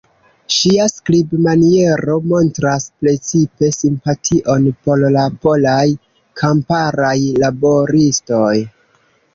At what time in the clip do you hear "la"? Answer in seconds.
5.19-5.27